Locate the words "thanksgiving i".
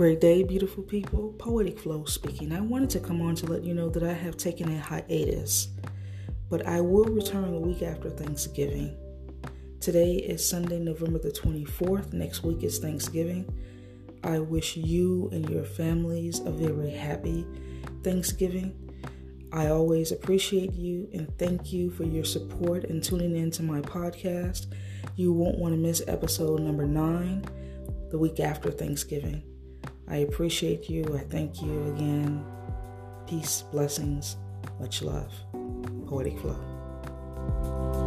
12.78-14.38, 18.02-19.66, 28.70-30.16